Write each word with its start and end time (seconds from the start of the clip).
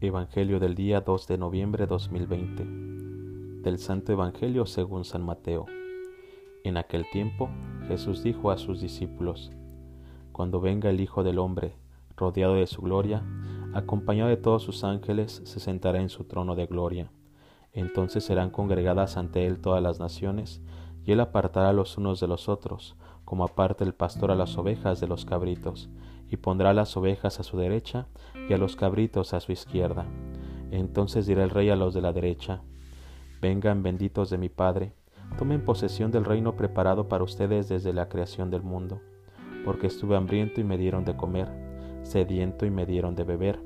Evangelio 0.00 0.60
del 0.60 0.76
día 0.76 1.00
2 1.00 1.26
de 1.26 1.38
noviembre 1.38 1.88
2020. 1.88 2.64
Del 3.62 3.80
Santo 3.80 4.12
Evangelio 4.12 4.64
según 4.64 5.04
San 5.04 5.24
Mateo. 5.24 5.66
En 6.62 6.76
aquel 6.76 7.10
tiempo 7.10 7.50
Jesús 7.88 8.22
dijo 8.22 8.52
a 8.52 8.58
sus 8.58 8.80
discípulos, 8.80 9.50
Cuando 10.30 10.60
venga 10.60 10.88
el 10.88 11.00
Hijo 11.00 11.24
del 11.24 11.40
Hombre, 11.40 11.74
rodeado 12.16 12.54
de 12.54 12.68
su 12.68 12.80
gloria, 12.80 13.24
acompañado 13.74 14.30
de 14.30 14.36
todos 14.36 14.62
sus 14.62 14.84
ángeles, 14.84 15.42
se 15.44 15.58
sentará 15.58 16.00
en 16.00 16.10
su 16.10 16.22
trono 16.22 16.54
de 16.54 16.66
gloria. 16.66 17.10
Entonces 17.72 18.22
serán 18.22 18.50
congregadas 18.50 19.16
ante 19.16 19.46
él 19.46 19.58
todas 19.58 19.82
las 19.82 19.98
naciones, 19.98 20.62
y 21.04 21.10
él 21.10 21.18
apartará 21.18 21.72
los 21.72 21.98
unos 21.98 22.20
de 22.20 22.28
los 22.28 22.48
otros, 22.48 22.94
como 23.24 23.42
aparta 23.42 23.82
el 23.82 23.94
pastor 23.94 24.30
a 24.30 24.36
las 24.36 24.56
ovejas 24.58 25.00
de 25.00 25.08
los 25.08 25.24
cabritos, 25.24 25.90
y 26.30 26.36
pondrá 26.36 26.72
las 26.72 26.96
ovejas 26.96 27.40
a 27.40 27.42
su 27.42 27.58
derecha 27.58 28.06
y 28.48 28.54
a 28.54 28.58
los 28.58 28.76
cabritos 28.76 29.34
a 29.34 29.40
su 29.40 29.52
izquierda. 29.52 30.06
Entonces 30.70 31.26
dirá 31.26 31.44
el 31.44 31.50
rey 31.50 31.70
a 31.70 31.76
los 31.76 31.94
de 31.94 32.00
la 32.00 32.12
derecha, 32.12 32.62
Vengan 33.40 33.84
benditos 33.84 34.30
de 34.30 34.38
mi 34.38 34.48
Padre, 34.48 34.92
tomen 35.38 35.64
posesión 35.64 36.10
del 36.10 36.24
reino 36.24 36.56
preparado 36.56 37.08
para 37.08 37.22
ustedes 37.22 37.68
desde 37.68 37.92
la 37.92 38.08
creación 38.08 38.50
del 38.50 38.62
mundo, 38.62 39.00
porque 39.64 39.86
estuve 39.86 40.16
hambriento 40.16 40.60
y 40.60 40.64
me 40.64 40.76
dieron 40.76 41.04
de 41.04 41.16
comer, 41.16 41.48
sediento 42.02 42.66
y 42.66 42.70
me 42.70 42.84
dieron 42.84 43.14
de 43.14 43.22
beber, 43.22 43.60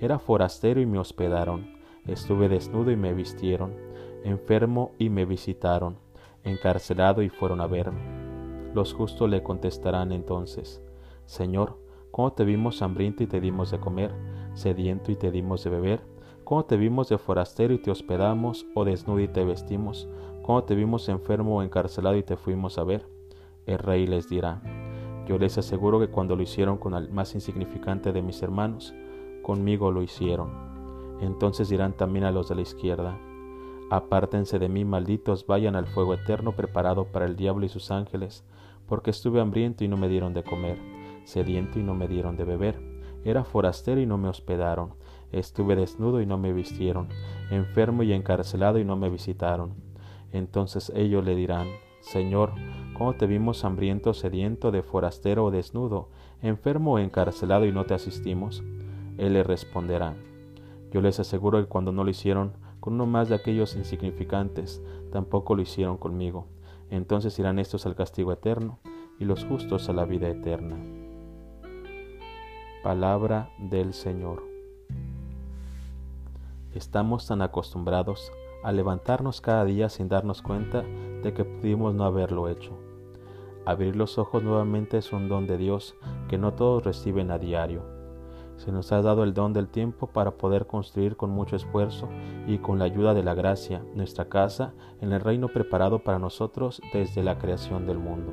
era 0.00 0.18
forastero 0.18 0.80
y 0.80 0.86
me 0.86 0.98
hospedaron, 0.98 1.70
estuve 2.04 2.48
desnudo 2.48 2.90
y 2.90 2.96
me 2.96 3.14
vistieron, 3.14 3.74
enfermo 4.24 4.90
y 4.98 5.08
me 5.08 5.24
visitaron, 5.24 5.98
encarcelado 6.42 7.22
y 7.22 7.28
fueron 7.28 7.60
a 7.60 7.68
verme. 7.68 8.00
Los 8.74 8.92
justos 8.92 9.30
le 9.30 9.44
contestarán 9.44 10.10
entonces, 10.10 10.82
Señor, 11.26 11.78
¿cómo 12.12 12.32
te 12.32 12.44
vimos 12.44 12.80
hambriento 12.82 13.24
y 13.24 13.26
te 13.26 13.40
dimos 13.40 13.72
de 13.72 13.80
comer, 13.80 14.12
sediento 14.54 15.10
y 15.10 15.16
te 15.16 15.32
dimos 15.32 15.64
de 15.64 15.70
beber? 15.70 16.00
¿Cómo 16.44 16.64
te 16.64 16.76
vimos 16.76 17.08
de 17.08 17.18
forastero 17.18 17.74
y 17.74 17.78
te 17.78 17.90
hospedamos, 17.90 18.64
o 18.74 18.84
desnudo 18.84 19.18
y 19.18 19.26
te 19.26 19.44
vestimos? 19.44 20.08
¿Cómo 20.42 20.62
te 20.62 20.76
vimos 20.76 21.08
enfermo 21.08 21.56
o 21.56 21.62
encarcelado 21.64 22.16
y 22.16 22.22
te 22.22 22.36
fuimos 22.36 22.78
a 22.78 22.84
ver? 22.84 23.04
El 23.66 23.78
rey 23.78 24.06
les 24.06 24.28
dirá, 24.28 24.62
yo 25.26 25.38
les 25.38 25.58
aseguro 25.58 25.98
que 25.98 26.08
cuando 26.08 26.36
lo 26.36 26.42
hicieron 26.42 26.78
con 26.78 26.94
el 26.94 27.10
más 27.10 27.34
insignificante 27.34 28.12
de 28.12 28.22
mis 28.22 28.40
hermanos, 28.42 28.94
conmigo 29.42 29.90
lo 29.90 30.02
hicieron. 30.02 31.18
Entonces 31.20 31.68
dirán 31.68 31.96
también 31.96 32.24
a 32.24 32.30
los 32.30 32.48
de 32.48 32.54
la 32.54 32.62
izquierda, 32.62 33.18
Apártense 33.92 34.58
de 34.58 34.70
mí, 34.70 34.86
malditos, 34.86 35.46
vayan 35.46 35.76
al 35.76 35.86
fuego 35.86 36.14
eterno 36.14 36.52
preparado 36.52 37.04
para 37.04 37.26
el 37.26 37.36
diablo 37.36 37.66
y 37.66 37.68
sus 37.68 37.90
ángeles, 37.90 38.42
porque 38.88 39.10
estuve 39.10 39.38
hambriento 39.38 39.84
y 39.84 39.88
no 39.88 39.98
me 39.98 40.08
dieron 40.08 40.32
de 40.32 40.42
comer, 40.42 40.78
sediento 41.24 41.78
y 41.78 41.82
no 41.82 41.94
me 41.94 42.08
dieron 42.08 42.36
de 42.36 42.44
beber, 42.44 42.80
era 43.24 43.44
forastero 43.44 44.00
y 44.00 44.06
no 44.06 44.18
me 44.18 44.28
hospedaron, 44.28 44.94
estuve 45.30 45.76
desnudo 45.76 46.20
y 46.20 46.26
no 46.26 46.38
me 46.38 46.52
vistieron, 46.52 47.08
enfermo 47.50 48.02
y 48.02 48.12
encarcelado 48.12 48.78
y 48.78 48.84
no 48.84 48.96
me 48.96 49.08
visitaron. 49.08 49.74
Entonces 50.32 50.92
ellos 50.94 51.24
le 51.24 51.34
dirán, 51.34 51.68
Señor, 52.00 52.52
¿cómo 52.96 53.14
te 53.14 53.26
vimos 53.26 53.64
hambriento, 53.64 54.12
sediento, 54.14 54.70
de 54.72 54.82
forastero 54.82 55.44
o 55.44 55.50
desnudo, 55.50 56.08
enfermo 56.42 56.94
o 56.94 56.98
encarcelado 56.98 57.64
y 57.64 57.72
no 57.72 57.84
te 57.84 57.94
asistimos? 57.94 58.62
Él 59.18 59.34
le 59.34 59.42
responderá, 59.42 60.16
Yo 60.90 61.00
les 61.00 61.20
aseguro 61.20 61.60
que 61.60 61.68
cuando 61.68 61.92
no 61.92 62.04
lo 62.04 62.10
hicieron 62.10 62.52
con 62.80 62.94
uno 62.94 63.06
más 63.06 63.28
de 63.28 63.36
aquellos 63.36 63.76
insignificantes, 63.76 64.82
tampoco 65.12 65.54
lo 65.54 65.62
hicieron 65.62 65.96
conmigo. 65.96 66.46
Entonces 66.90 67.38
irán 67.38 67.58
estos 67.58 67.86
al 67.86 67.94
castigo 67.94 68.32
eterno 68.32 68.80
y 69.18 69.24
los 69.24 69.44
justos 69.44 69.88
a 69.88 69.92
la 69.92 70.04
vida 70.04 70.28
eterna. 70.28 71.01
Palabra 72.82 73.50
del 73.58 73.94
Señor. 73.94 74.42
Estamos 76.74 77.26
tan 77.26 77.42
acostumbrados 77.42 78.32
a 78.64 78.72
levantarnos 78.72 79.40
cada 79.40 79.64
día 79.64 79.88
sin 79.88 80.08
darnos 80.08 80.42
cuenta 80.42 80.82
de 81.22 81.32
que 81.32 81.44
pudimos 81.44 81.94
no 81.94 82.04
haberlo 82.04 82.48
hecho. 82.48 82.72
Abrir 83.64 83.96
los 83.96 84.18
ojos 84.18 84.42
nuevamente 84.42 84.98
es 84.98 85.12
un 85.12 85.28
don 85.28 85.46
de 85.46 85.58
Dios 85.58 85.94
que 86.28 86.38
no 86.38 86.54
todos 86.54 86.84
reciben 86.84 87.30
a 87.30 87.38
diario 87.38 87.92
se 88.56 88.70
nos 88.70 88.92
ha 88.92 89.02
dado 89.02 89.24
el 89.24 89.34
don 89.34 89.52
del 89.52 89.68
tiempo 89.68 90.06
para 90.06 90.32
poder 90.32 90.66
construir 90.66 91.16
con 91.16 91.30
mucho 91.30 91.56
esfuerzo 91.56 92.08
y 92.46 92.58
con 92.58 92.78
la 92.78 92.84
ayuda 92.84 93.12
de 93.12 93.24
la 93.24 93.34
gracia 93.34 93.84
nuestra 93.94 94.26
casa 94.26 94.72
en 95.00 95.12
el 95.12 95.20
reino 95.20 95.48
preparado 95.48 96.04
para 96.04 96.20
nosotros 96.20 96.80
desde 96.92 97.24
la 97.24 97.38
creación 97.38 97.86
del 97.86 97.98
mundo. 97.98 98.32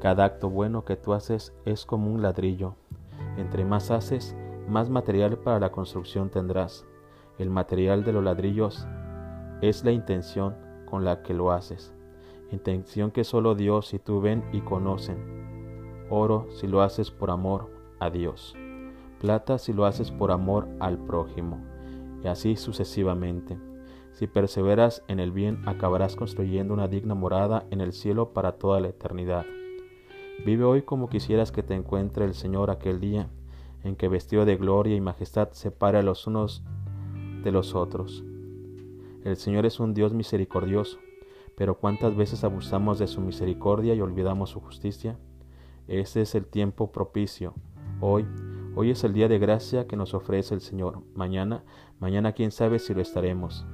Cada 0.00 0.24
acto 0.24 0.50
bueno 0.50 0.84
que 0.84 0.94
tú 0.94 1.14
haces 1.14 1.52
es 1.64 1.84
como 1.84 2.12
un 2.12 2.22
ladrillo. 2.22 2.76
Entre 3.36 3.64
más 3.64 3.90
haces, 3.90 4.36
más 4.68 4.90
material 4.90 5.38
para 5.38 5.58
la 5.58 5.72
construcción 5.72 6.30
tendrás. 6.30 6.86
El 7.38 7.50
material 7.50 8.04
de 8.04 8.12
los 8.12 8.22
ladrillos 8.24 8.86
es 9.60 9.84
la 9.84 9.92
intención 9.92 10.54
con 10.86 11.04
la 11.04 11.22
que 11.22 11.34
lo 11.34 11.52
haces. 11.52 11.94
Intención 12.50 13.10
que 13.10 13.24
solo 13.24 13.54
Dios 13.54 13.94
y 13.94 13.98
tú 13.98 14.20
ven 14.20 14.44
y 14.52 14.60
conocen. 14.60 16.06
Oro 16.10 16.46
si 16.50 16.66
lo 16.66 16.82
haces 16.82 17.10
por 17.10 17.30
amor 17.30 17.70
a 17.98 18.10
Dios 18.10 18.56
plata 19.22 19.56
si 19.56 19.72
lo 19.72 19.86
haces 19.86 20.10
por 20.10 20.32
amor 20.32 20.68
al 20.80 20.98
prójimo, 20.98 21.60
y 22.24 22.26
así 22.26 22.56
sucesivamente. 22.56 23.56
Si 24.10 24.26
perseveras 24.26 25.04
en 25.06 25.20
el 25.20 25.30
bien, 25.30 25.62
acabarás 25.64 26.16
construyendo 26.16 26.74
una 26.74 26.88
digna 26.88 27.14
morada 27.14 27.64
en 27.70 27.80
el 27.80 27.92
cielo 27.92 28.32
para 28.34 28.52
toda 28.52 28.80
la 28.80 28.88
eternidad. 28.88 29.46
Vive 30.44 30.64
hoy 30.64 30.82
como 30.82 31.08
quisieras 31.08 31.52
que 31.52 31.62
te 31.62 31.74
encuentre 31.74 32.24
el 32.24 32.34
Señor 32.34 32.70
aquel 32.70 33.00
día, 33.00 33.28
en 33.84 33.96
que 33.96 34.08
vestido 34.08 34.44
de 34.44 34.56
gloria 34.56 34.96
y 34.96 35.00
majestad 35.00 35.50
separe 35.52 35.98
a 35.98 36.02
los 36.02 36.26
unos 36.26 36.62
de 37.42 37.52
los 37.52 37.74
otros. 37.74 38.24
El 39.24 39.36
Señor 39.36 39.66
es 39.66 39.78
un 39.78 39.94
Dios 39.94 40.12
misericordioso, 40.14 40.98
pero 41.56 41.78
cuántas 41.78 42.16
veces 42.16 42.42
abusamos 42.44 42.98
de 42.98 43.06
su 43.06 43.20
misericordia 43.20 43.94
y 43.94 44.00
olvidamos 44.00 44.50
su 44.50 44.60
justicia. 44.60 45.18
Este 45.86 46.22
es 46.22 46.34
el 46.34 46.46
tiempo 46.46 46.90
propicio, 46.90 47.54
hoy, 48.00 48.26
Hoy 48.74 48.90
es 48.90 49.04
el 49.04 49.12
día 49.12 49.28
de 49.28 49.38
gracia 49.38 49.86
que 49.86 49.96
nos 49.96 50.14
ofrece 50.14 50.54
el 50.54 50.62
Señor. 50.62 51.02
Mañana, 51.14 51.62
mañana 52.00 52.32
quién 52.32 52.50
sabe 52.50 52.78
si 52.78 52.94
lo 52.94 53.02
estaremos. 53.02 53.66